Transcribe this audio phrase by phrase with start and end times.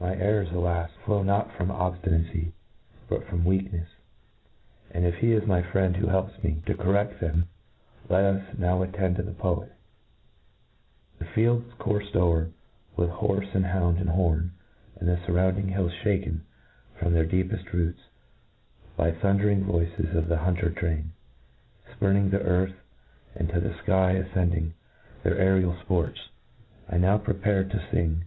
[0.00, 0.90] My errors, alas!
[1.04, 2.50] flow not from obftinacy,
[3.08, 3.86] but from weaknefs;
[4.90, 7.46] and he is, my friend who helps mc to corroft them.—
[8.08, 9.70] ^Let us now attend to the poet!
[10.46, 12.48] *' The fields courfed o'er
[12.96, 14.54] with horfe, and hound, and horn,
[14.96, 16.40] and the furrounding hills ihaken
[16.98, 18.00] from their deepcft roots
[18.96, 21.12] by thundering voices of the hunter train—
[21.96, 22.74] fpurning the earth,
[23.36, 24.48] and to tho iky IN T R O b U G TI ON.
[24.50, 24.72] \6i flcy
[25.24, 26.28] afccnding, aerial fports,
[26.88, 28.24] I now prepare to fing.